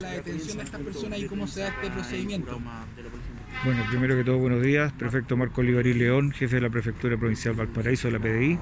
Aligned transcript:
la 0.00 0.12
detención 0.12 0.56
de 0.56 0.64
estas 0.64 0.80
personas 0.80 1.18
y 1.18 1.26
cómo 1.26 1.46
se 1.46 1.60
da 1.60 1.68
este 1.68 1.90
procedimiento. 1.90 2.58
Bueno, 3.64 3.84
primero 3.90 4.16
que 4.16 4.24
todo, 4.24 4.38
buenos 4.38 4.62
días. 4.62 4.92
Prefecto 4.94 5.36
Marco 5.36 5.60
Olivarí 5.60 5.92
León, 5.92 6.32
jefe 6.32 6.56
de 6.56 6.62
la 6.62 6.70
Prefectura 6.70 7.18
Provincial 7.18 7.54
Valparaíso 7.54 8.08
de 8.08 8.12
la 8.12 8.18
PDI. 8.18 8.58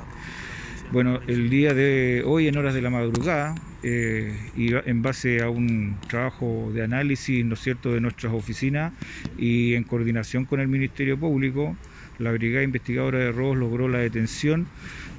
Bueno, 0.90 1.20
el 1.28 1.48
día 1.48 1.74
de 1.74 2.24
hoy, 2.26 2.48
en 2.48 2.56
horas 2.56 2.74
de 2.74 2.82
la 2.82 2.90
madrugada, 2.90 3.54
eh, 3.84 4.36
y 4.56 4.74
en 4.74 5.02
base 5.02 5.40
a 5.40 5.48
un 5.48 5.96
trabajo 6.08 6.72
de 6.74 6.82
análisis, 6.82 7.44
¿no 7.44 7.54
es 7.54 7.60
cierto?, 7.60 7.92
de 7.92 8.00
nuestras 8.00 8.32
oficinas 8.32 8.92
y 9.38 9.74
en 9.74 9.84
coordinación 9.84 10.44
con 10.44 10.58
el 10.58 10.66
Ministerio 10.66 11.16
Público, 11.16 11.76
la 12.18 12.32
Brigada 12.32 12.64
Investigadora 12.64 13.18
de 13.18 13.32
Robos 13.32 13.56
logró 13.56 13.88
la 13.88 13.98
detención 13.98 14.66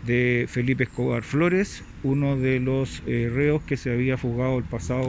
de 0.04 0.45
Felipe 0.47 0.84
Escobar 0.84 1.23
Flores, 1.23 1.83
uno 2.04 2.38
de 2.38 2.59
los 2.59 3.02
eh, 3.05 3.29
reos 3.33 3.61
que 3.64 3.77
se 3.77 3.91
había 3.91 4.18
fugado 4.18 4.57
el 4.57 4.65
pasado 4.65 5.07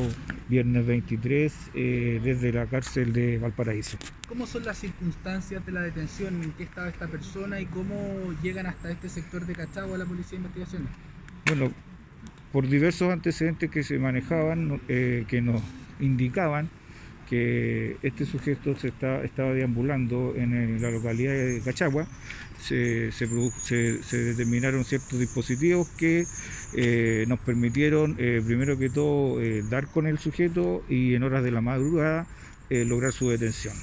viernes 0.48 0.86
23 0.86 1.70
eh, 1.74 2.20
desde 2.22 2.52
la 2.52 2.66
cárcel 2.66 3.12
de 3.12 3.38
Valparaíso. 3.38 3.96
¿Cómo 4.26 4.46
son 4.46 4.64
las 4.64 4.78
circunstancias 4.78 5.64
de 5.66 5.72
la 5.72 5.82
detención? 5.82 6.42
¿En 6.42 6.52
qué 6.52 6.64
estaba 6.64 6.88
esta 6.88 7.08
persona 7.08 7.60
y 7.60 7.66
cómo 7.66 8.32
llegan 8.42 8.66
hasta 8.66 8.90
este 8.90 9.08
sector 9.08 9.44
de 9.44 9.54
Cachagua 9.54 9.98
la 9.98 10.04
Policía 10.04 10.30
de 10.32 10.36
Investigaciones? 10.36 10.88
Bueno, 11.46 11.72
por 12.52 12.68
diversos 12.68 13.12
antecedentes 13.12 13.70
que 13.70 13.82
se 13.82 13.98
manejaban, 13.98 14.80
eh, 14.88 15.24
que 15.28 15.40
nos 15.40 15.62
indicaban 15.98 16.70
que 17.30 17.96
este 18.02 18.26
sujeto 18.26 18.76
se 18.76 18.88
está, 18.88 19.22
estaba 19.22 19.52
deambulando 19.54 20.34
en 20.34 20.82
la 20.82 20.90
localidad 20.90 21.32
de 21.32 21.62
Cachagua, 21.64 22.04
se, 22.58 23.12
determinaron 24.10 24.84
ciertos 24.84 25.20
dispositivos 25.20 25.88
que 25.96 26.26
eh, 26.74 27.24
nos 27.28 27.38
permitieron, 27.38 28.16
eh, 28.18 28.42
primero 28.44 28.76
que 28.76 28.90
todo, 28.90 29.40
eh, 29.40 29.62
dar 29.70 29.86
con 29.86 30.08
el 30.08 30.18
sujeto 30.18 30.82
y 30.88 31.14
en 31.14 31.22
horas 31.22 31.44
de 31.44 31.52
la 31.52 31.60
madrugada 31.60 32.26
lograr 32.68 33.12
su 33.12 33.28
detención. 33.30 33.74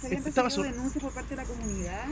¿Se 0.00 0.08
habían 0.08 0.24
denuncias 0.24 1.02
por 1.02 1.12
parte 1.12 1.30
de 1.30 1.36
la 1.36 1.44
comunidad? 1.44 2.06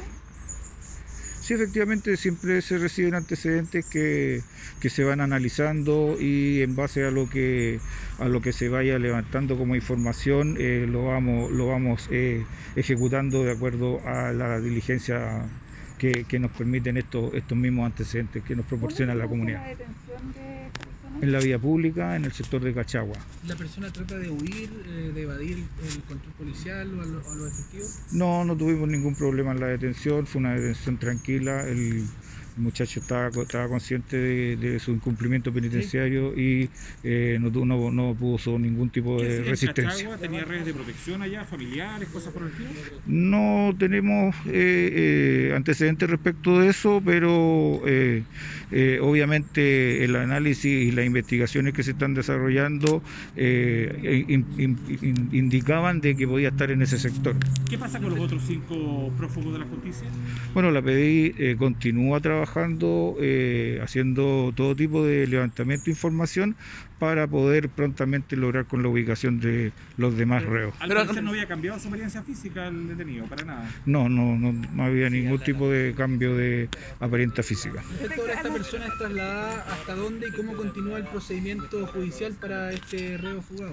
Sí, 1.51 1.55
efectivamente 1.55 2.17
siempre 2.17 2.63
se 2.63 2.79
reciben 2.79 3.17
antecedentes 3.17 3.85
que, 3.85 4.45
se 4.89 5.03
van 5.03 5.21
analizando 5.21 6.15
y 6.17 6.63
en 6.63 6.77
base 6.77 7.05
a 7.05 7.11
lo 7.11 7.29
que 7.29 7.83
a 8.19 8.29
lo 8.29 8.41
que 8.41 8.53
se 8.53 8.69
vaya 8.69 9.01
levantando 9.01 9.57
como 9.59 9.75
información 9.75 10.55
eh, 10.61 10.87
lo 10.89 11.07
vamos 11.07 11.51
lo 11.51 11.67
vamos 11.67 12.07
eh, 12.09 12.47
ejecutando 12.77 13.43
de 13.43 13.51
acuerdo 13.51 14.01
a 14.07 14.33
la 14.33 14.61
diligencia 14.61 15.51
que, 16.01 16.39
nos 16.39 16.51
permiten 16.53 16.97
estos 16.97 17.35
estos 17.35 17.57
mismos 17.59 17.85
antecedentes 17.85 18.43
que 18.43 18.57
nos 18.57 18.65
proporciona 18.65 19.15
la 19.15 19.29
comunidad 19.29 19.63
en 21.21 21.33
la 21.33 21.41
vía 21.41 21.59
pública 21.59 22.17
en 22.17 22.25
el 22.25 22.33
sector 22.33 22.63
de 22.63 22.73
Cachagua. 22.73 23.17
¿La 23.47 23.55
persona 23.55 23.93
trata 23.93 24.17
de 24.17 24.31
huir, 24.31 24.71
eh, 24.87 25.13
de 25.15 25.23
evadir 25.23 25.59
el 25.85 26.03
control 26.05 26.33
policial 26.39 26.99
o 26.99 27.03
a, 27.03 27.05
lo, 27.05 27.35
los 27.35 27.53
efectivos? 27.53 27.99
No, 28.13 28.45
no 28.47 28.57
tuvimos 28.57 28.89
ningún 28.89 29.15
problema 29.15 29.53
en 29.53 29.61
la 29.61 29.67
detención, 29.67 30.27
fue 30.27 30.41
una 30.41 30.55
detención 30.55 30.97
tranquila. 30.97 31.69
El, 31.69 32.07
el 32.57 32.63
muchacho 32.63 33.01
estaba, 33.01 33.29
estaba 33.29 33.69
consciente 33.69 34.17
de, 34.17 34.79
su 34.81 34.93
incumplimiento 34.93 35.53
penitenciario 35.53 36.39
y 36.39 36.69
eh, 37.03 37.39
no, 37.41 37.51
no, 37.65 37.91
no, 37.91 38.15
puso 38.15 38.59
ningún 38.59 38.91
tipo 38.91 39.21
de 39.21 39.43
resistencia. 39.43 40.17
¿Tenía 40.17 40.45
redes 40.45 40.67
de 40.67 40.75
protección 40.75 41.23
allá, 41.23 41.45
familiares, 41.45 42.09
cosas 42.09 42.33
por 42.33 42.43
el 42.43 42.49
estilo? 42.49 42.71
No 43.07 43.75
tenemos 43.79 44.35
eh, 44.47 45.51
eh, 45.51 45.53
antecedentes 45.55 46.09
respecto 46.11 46.61
de 46.61 46.69
eso, 46.69 47.03
pero 47.05 47.81
obviamente 49.03 50.05
el 50.05 50.17
análisis 50.17 50.65
y 50.65 50.93
las 50.93 51.07
investigaciones 51.07 51.75
que 51.75 51.83
se 51.83 51.93
están 51.93 52.15
desarrollando 52.15 53.03
indicaban 55.33 56.01
de 56.01 56.17
que 56.17 56.27
podía 56.27 56.49
estar 56.49 56.71
en 56.71 56.83
ese 56.83 56.99
sector. 56.99 57.37
¿Qué 57.69 57.79
pasa 57.79 58.01
con 58.01 58.11
los 58.11 58.21
otros 58.21 58.43
cinco 58.47 59.13
prófugos 59.17 59.53
de 59.55 59.59
la 59.61 59.67
justicia? 59.67 60.07
Bueno, 60.55 60.71
la 60.71 60.83
PDI 60.83 61.57
continúa 61.57 62.21
trabajando 62.21 62.40
trabajando, 62.41 63.17
eh, 63.21 63.81
haciendo 63.83 64.53
todo 64.57 64.75
tipo 64.75 65.05
de 65.05 65.27
levantamiento 65.27 65.87
de 65.87 65.91
información 65.91 66.57
para 66.99 67.27
poder 67.27 67.69
prontamente 67.71 68.37
lograr 68.37 68.67
con 68.67 68.83
la 68.83 68.89
ubicación 68.89 69.41
de 69.41 69.73
los 69.97 70.17
demás 70.17 70.43
reos. 70.45 70.75
Pero 70.81 71.05
no 71.23 71.31
había 71.31 71.47
cambiado 71.47 71.79
su 71.79 71.89
apariencia 71.89 72.23
física 72.23 72.69
el 72.69 72.89
detenido, 72.89 73.27
para 73.27 73.45
nada. 73.45 73.71
No, 73.87 74.09
no, 74.09 74.37
no, 74.37 74.85
había 74.85 75.09
ningún 75.11 75.39
tipo 75.41 75.71
de 75.71 75.95
cambio 75.95 76.37
de 76.37 76.69
apariencia 76.99 77.43
física. 77.43 77.83
¿Esta 78.03 78.53
persona 78.53 78.87
es 78.87 78.99
trasladada 78.99 79.65
hasta 79.71 79.95
dónde 79.95 80.29
y 80.29 80.33
cómo 80.33 80.55
continúa 80.55 80.99
el 80.99 81.05
procedimiento 81.05 81.87
judicial 81.89 82.35
para 82.41 82.71
este 82.73 83.17
reo 83.17 83.41
fugado? 83.43 83.73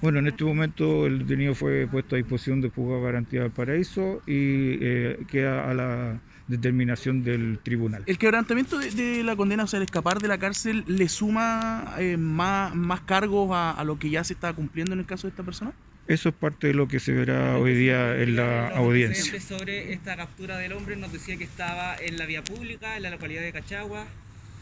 Bueno, 0.00 0.18
en 0.20 0.28
este 0.28 0.44
momento 0.44 1.06
el 1.06 1.20
detenido 1.20 1.54
fue 1.54 1.86
puesto 1.88 2.16
a 2.16 2.18
disposición 2.18 2.60
de 2.60 2.70
fugado 2.70 3.02
garantía 3.02 3.42
del 3.42 3.52
paraíso 3.52 4.20
y 4.26 4.78
eh, 4.80 5.18
queda 5.28 5.70
a 5.70 5.74
la 5.74 6.20
determinación 6.46 7.22
del 7.22 7.58
tribunal. 7.62 8.03
¿El 8.06 8.18
quebrantamiento 8.18 8.78
de, 8.78 9.22
la 9.24 9.36
condena, 9.36 9.64
o 9.64 9.66
sea, 9.66 9.78
el 9.78 9.84
escapar 9.84 10.20
de 10.20 10.28
la 10.28 10.38
cárcel, 10.38 10.84
le 10.86 11.08
suma 11.08 11.94
eh, 11.98 12.16
más, 12.16 12.74
más 12.74 13.00
cargos 13.02 13.50
a, 13.52 13.82
lo 13.84 13.98
que 13.98 14.10
ya 14.10 14.24
se 14.24 14.34
está 14.34 14.52
cumpliendo 14.52 14.92
en 14.92 15.00
el 15.00 15.06
caso 15.06 15.26
de 15.26 15.30
esta 15.30 15.42
persona? 15.42 15.72
Eso 16.06 16.28
es 16.28 16.34
parte 16.34 16.66
de 16.66 16.74
lo 16.74 16.86
que 16.86 17.00
se 17.00 17.12
verá 17.12 17.56
hoy 17.56 17.74
día 17.74 18.16
en 18.16 18.36
la 18.36 18.68
audiencia. 18.68 19.40
Sobre 19.40 19.92
esta 19.92 20.16
captura 20.16 20.58
del 20.58 20.74
hombre 20.74 20.96
nos 20.96 21.12
decía 21.12 21.36
que 21.38 21.44
estaba 21.44 21.96
en 21.96 22.18
la 22.18 22.26
vía 22.26 22.42
pública, 22.44 22.96
en 22.96 23.04
la 23.04 23.10
localidad 23.10 23.40
de 23.40 23.52
Cachagua. 23.52 24.04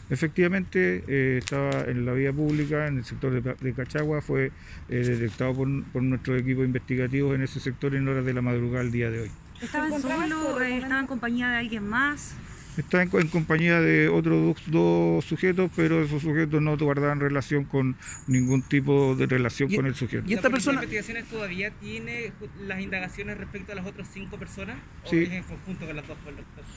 Efectivamente, 0.09 1.03
eh, 1.07 1.39
estaba 1.39 1.81
en 1.87 2.05
la 2.05 2.13
vía 2.13 2.31
pública, 2.31 2.87
en 2.87 2.97
el 2.97 3.03
sector 3.03 3.41
de, 3.41 3.73
Cachagua, 3.73 4.21
fue 4.21 4.51
eh, 4.89 4.95
detectado 4.95 5.53
por, 5.53 5.67
por 5.91 6.03
nuestros 6.03 6.39
equipos 6.39 6.65
investigativos 6.65 7.35
en 7.35 7.41
ese 7.41 7.59
sector 7.59 7.93
en 7.95 8.07
horas 8.07 8.25
de 8.25 8.33
la 8.33 8.41
madrugada 8.41 8.83
el 8.83 8.91
día 8.91 9.09
de 9.09 9.21
hoy. 9.21 9.31
¿Estaban 9.61 10.01
solo? 10.01 10.61
Eh, 10.61 10.75
¿Estaban 10.77 10.99
en 10.99 11.07
compañía 11.07 11.49
de 11.49 11.57
alguien 11.57 11.87
más? 11.87 12.35
Está 12.77 13.03
en, 13.03 13.09
compañía 13.09 13.79
de 13.79 14.09
otros 14.09 14.57
dos, 14.67 15.25
sujetos, 15.25 15.69
pero 15.75 16.03
esos 16.03 16.21
sujetos 16.23 16.61
no 16.61 16.75
guardaban 16.77 17.19
relación 17.19 17.65
con 17.65 17.95
ningún 18.27 18.63
tipo 18.63 19.15
de 19.15 19.27
relación 19.27 19.71
con 19.71 19.85
el 19.85 19.93
sujeto. 19.93 20.23
¿Y 20.27 20.33
esta 20.33 20.49
persona? 20.49 20.77
¿La 20.77 20.83
investigaciones 20.83 21.29
todavía 21.29 21.71
tiene 21.71 22.31
las 22.65 22.81
indagaciones 22.81 23.37
respecto 23.37 23.73
a 23.73 23.75
las 23.75 23.85
otras 23.85 24.09
cinco 24.11 24.37
personas? 24.37 24.77
Sí. 25.05 25.17
¿O 25.17 25.21
es 25.21 25.31
en 25.31 25.43
conjunto 25.43 25.85
con 25.85 25.95
las 25.95 26.07
dos 26.07 26.17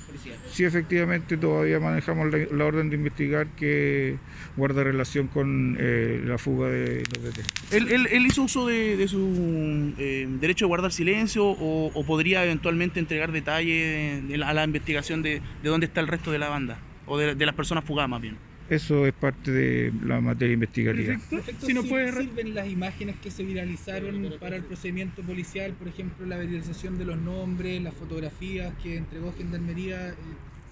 policías? 0.07 0.39
Sí, 0.51 0.65
efectivamente, 0.65 1.37
todavía 1.37 1.81
manejamos 1.81 2.29
la, 2.31 2.65
orden 2.67 2.91
de 2.91 2.97
investigar 2.97 3.47
que 3.57 4.19
guarda 4.57 4.85
relación 4.85 5.29
con 5.29 5.77
eh, 5.81 6.21
la 6.25 6.37
fuga 6.37 6.69
de 6.69 7.05
los 7.15 7.25
detenidos. 7.25 7.73
¿Él, 8.13 8.27
hizo 8.27 8.43
uso 8.43 8.67
de, 8.67 9.07
su 9.09 9.95
eh, 9.99 10.27
derecho 10.41 10.67
de 10.67 10.69
guardar 10.69 10.93
silencio 10.93 11.47
o, 11.47 12.05
podría 12.07 12.45
eventualmente 12.45 13.01
entregar 13.01 13.33
detalles 13.33 14.23
a 14.45 14.55
la 14.55 14.65
investigación 14.65 15.23
de, 15.23 15.41
de 15.63 15.69
dónde 15.69 15.86
está 15.87 16.01
el 16.01 16.09
resto 16.09 16.31
de 16.31 16.39
la 16.39 16.49
banda, 16.49 16.79
o 17.07 17.19
de, 17.19 17.35
las 17.35 17.55
personas 17.55 17.85
fugadas 17.85 18.11
más 18.11 18.21
bien. 18.21 18.37
Eso 18.69 19.07
es 19.07 19.13
parte 19.13 19.53
de 19.53 19.93
la 20.05 20.21
materia 20.21 20.55
investigativa. 20.55 21.17
si 21.65 21.73
no 21.73 21.85
puede... 21.85 22.13
¿Sirven 22.13 22.53
las 22.53 22.69
imágenes 22.69 23.17
que 23.23 23.31
se 23.31 23.45
viralizaron 23.45 24.35
para 24.41 24.57
el 24.57 24.65
procedimiento 24.65 25.23
policial? 25.23 25.73
Por 25.75 25.87
ejemplo, 25.89 26.27
la 26.27 26.37
viralización 26.39 26.99
de 26.99 27.05
los 27.05 27.17
nombres, 27.17 27.81
las 27.81 27.95
fotografías 27.95 28.75
que 28.83 28.97
entregó 28.97 29.33
Gendarmería, 29.33 30.09
eh, 30.09 30.15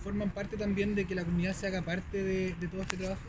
¿forman 0.03 0.31
parte 0.31 0.57
también 0.57 0.97
de 0.97 1.05
que 1.05 1.15
la 1.15 1.25
comunidad 1.25 1.55
se 1.55 1.69
haga 1.69 1.83
parte 1.83 2.25
de 2.25 2.69
todo 2.69 2.83
este 2.83 2.97
trabajo? 2.97 3.23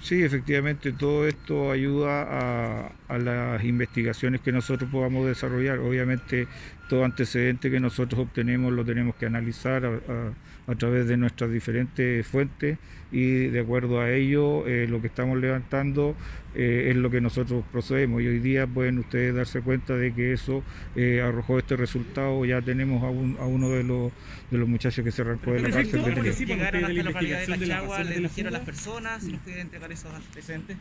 Sí, 0.00 0.22
efectivamente, 0.22 0.92
todo 0.92 1.26
esto 1.26 1.70
ayuda 1.70 2.88
a, 3.08 3.18
las 3.18 3.62
investigaciones 3.64 4.40
que 4.40 4.52
nosotros 4.52 4.90
podamos 4.90 5.26
desarrollar. 5.26 5.78
Obviamente, 5.78 6.46
todo 6.88 7.04
antecedente 7.04 7.70
que 7.70 7.80
nosotros 7.80 8.20
obtenemos 8.20 8.72
lo 8.72 8.84
tenemos 8.84 9.14
que 9.14 9.26
analizar 9.26 9.84
a, 9.86 10.74
través 10.74 11.06
de 11.06 11.16
nuestras 11.16 11.50
diferentes 11.50 12.26
fuentes 12.26 12.78
y 13.12 13.46
de 13.46 13.60
acuerdo 13.60 14.00
a 14.00 14.10
ello, 14.10 14.66
eh, 14.66 14.88
lo 14.88 15.00
que 15.00 15.06
estamos 15.06 15.38
levantando 15.38 16.16
eh, 16.54 16.90
es 16.90 16.96
lo 16.96 17.10
que 17.10 17.20
nosotros 17.20 17.64
procedemos. 17.70 18.22
Y 18.22 18.28
hoy 18.28 18.38
día 18.38 18.66
pueden 18.66 18.98
ustedes 18.98 19.34
darse 19.34 19.60
cuenta 19.60 19.96
de 19.96 20.12
que 20.12 20.32
eso 20.32 20.62
eh, 20.94 21.20
arrojó 21.20 21.58
este 21.58 21.76
resultado. 21.76 22.44
Ya 22.44 22.62
tenemos 22.62 23.02
a, 23.02 23.08
uno 23.46 23.70
de 23.70 23.82
los, 23.82 24.12
de 24.50 24.58
los 24.58 24.68
muchachos 24.68 25.04
que 25.04 25.10
se 25.10 25.22
arrancó 25.22 25.52
de 25.52 25.60
la 25.60 25.70
cárcel. 25.70 26.02
¿Llegaron 26.04 26.84
hasta 26.84 26.92
la 26.92 27.02
localidad 27.02 27.40
de 27.40 27.46
Cachagua? 27.46 28.04
¿Le 28.04 28.20
dijeron 28.20 28.54
a 28.54 28.58
las 28.58 28.66
personas 28.66 29.22
si 29.22 29.38
entregar 29.52 29.83
esos 29.92 30.12
antecedentes? 30.12 30.76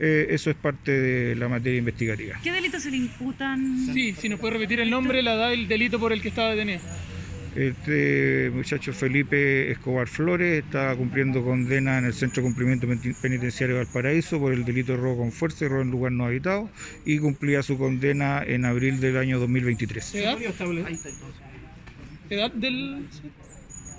Eh, 0.00 0.28
eso 0.30 0.50
es 0.50 0.56
parte 0.56 0.92
de 0.92 1.34
la 1.34 1.48
materia 1.48 1.78
investigativa. 1.78 2.38
¿Qué 2.42 2.52
delitos 2.52 2.82
se 2.82 2.90
le 2.90 2.98
imputan? 2.98 3.88
Sí, 3.92 4.14
si 4.14 4.28
nos 4.28 4.38
puede 4.38 4.54
repetir 4.54 4.80
el 4.80 4.90
nombre, 4.90 5.22
la 5.22 5.34
edad, 5.34 5.52
el 5.52 5.66
delito 5.66 5.98
por 5.98 6.12
el 6.12 6.22
que 6.22 6.28
estaba 6.28 6.50
detenido. 6.50 6.80
Este 7.56 8.52
muchacho 8.54 8.92
Felipe 8.92 9.72
Escobar 9.72 10.06
Flores 10.06 10.62
está 10.62 10.94
cumpliendo 10.94 11.42
condena 11.42 11.98
en 11.98 12.04
el 12.04 12.14
Centro 12.14 12.42
de 12.42 12.48
Cumplimiento 12.48 12.86
Penitenciario 13.20 13.74
de 13.76 13.82
Valparaíso 13.82 14.38
por 14.38 14.52
el 14.52 14.64
delito 14.64 14.92
de 14.92 14.98
robo 14.98 15.18
con 15.18 15.32
fuerza 15.32 15.64
y 15.64 15.68
robo 15.68 15.82
en 15.82 15.90
lugar 15.90 16.12
no 16.12 16.26
habitado 16.26 16.70
y 17.04 17.18
cumplía 17.18 17.64
su 17.64 17.76
condena 17.76 18.44
en 18.46 18.64
abril 18.64 19.00
del 19.00 19.16
año 19.16 19.40
2023. 19.40 20.14
¿Edad? 20.14 20.38
¿Edad 22.30 22.52
del...? 22.52 23.08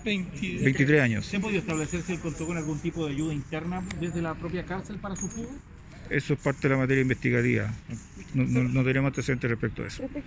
23 0.03 1.01
años. 1.01 1.25
¿Se 1.25 1.37
ha 1.37 1.39
podido 1.39 1.59
establecer 1.59 2.01
si 2.03 2.13
él 2.13 2.19
contó 2.19 2.45
con 2.45 2.57
algún 2.57 2.79
tipo 2.79 3.05
de 3.05 3.13
ayuda 3.13 3.33
interna 3.33 3.83
desde 3.99 4.21
la 4.21 4.35
propia 4.35 4.63
cárcel 4.65 4.97
para 4.99 5.15
su 5.15 5.27
fuga? 5.27 5.55
Eso 6.09 6.33
es 6.33 6.39
parte 6.39 6.67
de 6.67 6.73
la 6.73 6.79
materia 6.81 7.01
investigativa. 7.01 7.71
No, 8.33 8.45
no- 8.45 8.63
no 8.69 8.83
tenemos 8.83 9.09
antecedentes 9.09 9.49
respecto 9.49 9.83
a 9.83 9.87
eso. 9.87 10.09